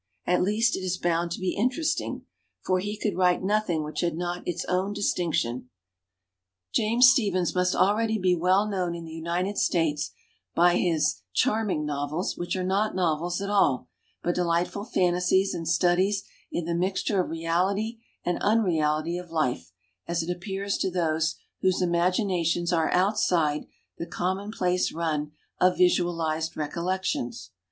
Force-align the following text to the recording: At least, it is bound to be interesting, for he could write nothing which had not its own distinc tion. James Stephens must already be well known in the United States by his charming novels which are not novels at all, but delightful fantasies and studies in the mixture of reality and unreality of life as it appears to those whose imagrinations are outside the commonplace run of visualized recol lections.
At 0.25 0.41
least, 0.41 0.75
it 0.75 0.79
is 0.79 0.97
bound 0.97 1.29
to 1.29 1.39
be 1.39 1.55
interesting, 1.55 2.23
for 2.65 2.79
he 2.79 2.97
could 2.97 3.15
write 3.15 3.43
nothing 3.43 3.83
which 3.83 3.99
had 4.01 4.17
not 4.17 4.41
its 4.47 4.65
own 4.65 4.95
distinc 4.95 5.35
tion. 5.35 5.69
James 6.73 7.07
Stephens 7.09 7.53
must 7.53 7.75
already 7.75 8.17
be 8.17 8.33
well 8.33 8.67
known 8.67 8.95
in 8.95 9.05
the 9.05 9.13
United 9.13 9.59
States 9.59 10.09
by 10.55 10.75
his 10.77 11.21
charming 11.33 11.85
novels 11.85 12.35
which 12.35 12.55
are 12.55 12.63
not 12.63 12.95
novels 12.95 13.39
at 13.43 13.51
all, 13.51 13.89
but 14.23 14.33
delightful 14.33 14.85
fantasies 14.85 15.53
and 15.53 15.67
studies 15.67 16.23
in 16.51 16.65
the 16.65 16.73
mixture 16.73 17.21
of 17.23 17.29
reality 17.29 17.99
and 18.25 18.39
unreality 18.41 19.19
of 19.19 19.29
life 19.29 19.71
as 20.07 20.23
it 20.23 20.31
appears 20.35 20.79
to 20.79 20.89
those 20.89 21.35
whose 21.61 21.79
imagrinations 21.79 22.73
are 22.75 22.91
outside 22.91 23.65
the 23.99 24.07
commonplace 24.07 24.91
run 24.91 25.33
of 25.59 25.77
visualized 25.77 26.55
recol 26.55 26.85
lections. 26.85 27.49